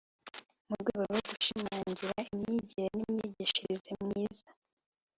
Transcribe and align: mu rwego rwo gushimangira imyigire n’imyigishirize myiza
mu 0.67 0.75
rwego 0.81 1.01
rwo 1.07 1.19
gushimangira 1.29 2.15
imyigire 2.31 2.87
n’imyigishirize 2.97 3.89
myiza 4.05 4.47